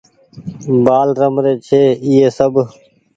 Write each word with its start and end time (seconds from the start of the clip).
بآل 0.85 1.09
رمري 1.19 1.53
ڇي 1.65 1.81
ايئي 2.07 2.27
سب۔ 2.37 2.51